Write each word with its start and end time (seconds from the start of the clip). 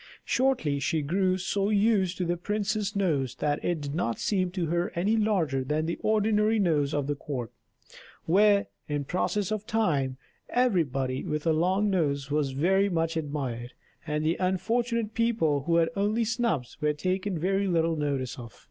Shortly 0.25 0.79
she 0.79 1.03
grew 1.03 1.37
so 1.37 1.69
used 1.69 2.17
to 2.17 2.25
the 2.25 2.35
prince's 2.35 2.95
nose 2.95 3.35
that 3.35 3.63
it 3.63 3.81
did 3.81 3.93
not 3.93 4.17
seem 4.17 4.49
to 4.49 4.65
her 4.65 4.91
any 4.95 5.15
larger 5.15 5.63
than 5.63 5.95
ordinary 6.01 6.57
noses 6.57 6.95
of 6.95 7.05
the 7.05 7.13
court; 7.13 7.51
where, 8.25 8.65
in 8.89 9.03
process 9.03 9.51
of 9.51 9.67
time, 9.67 10.17
everybody 10.49 11.23
with 11.23 11.45
a 11.45 11.53
long 11.53 11.91
nose 11.91 12.31
was 12.31 12.53
very 12.53 12.89
much 12.89 13.15
admired, 13.15 13.73
and 14.07 14.25
the 14.25 14.37
unfortunate 14.39 15.13
people 15.13 15.65
who 15.65 15.75
had 15.75 15.89
only 15.95 16.23
snubs 16.25 16.81
were 16.81 16.93
taken 16.93 17.37
very 17.37 17.67
little 17.67 17.95
notice 17.95 18.39
of. 18.39 18.59